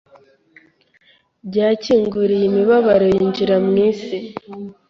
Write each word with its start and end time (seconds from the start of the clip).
byakinguriye 1.47 2.43
imibabaro 2.49 3.05
yinjira 3.15 3.55
mu 3.65 3.73
isi. 3.87 4.17